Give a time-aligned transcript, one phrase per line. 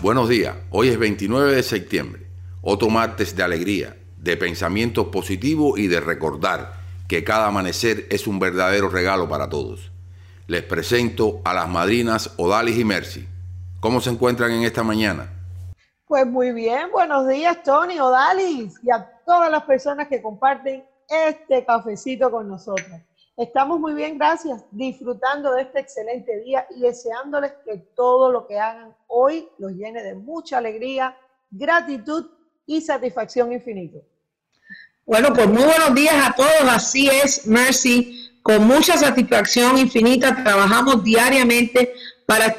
[0.00, 2.28] Buenos días, hoy es 29 de septiembre,
[2.62, 6.74] otro martes de alegría, de pensamientos positivos y de recordar
[7.08, 9.90] que cada amanecer es un verdadero regalo para todos.
[10.46, 13.28] Les presento a las madrinas Odalis y Mercy.
[13.80, 15.32] ¿Cómo se encuentran en esta mañana?
[16.06, 21.64] Pues muy bien, buenos días Tony, Odalis y a todas las personas que comparten este
[21.64, 23.00] cafecito con nosotros.
[23.38, 28.58] Estamos muy bien, gracias, disfrutando de este excelente día y deseándoles que todo lo que
[28.58, 31.16] hagan hoy los llene de mucha alegría,
[31.48, 32.26] gratitud
[32.66, 33.98] y satisfacción infinito.
[35.06, 41.04] Bueno, pues muy buenos días a todos, así es, Mercy, con mucha satisfacción infinita, trabajamos
[41.04, 41.94] diariamente
[42.26, 42.56] para